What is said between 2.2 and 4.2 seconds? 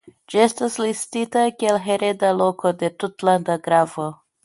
loko de tutlanda gravo.